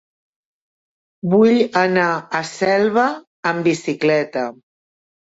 [1.33, 2.05] Vull anar
[2.39, 3.03] a Selva
[3.51, 4.47] amb bicicleta.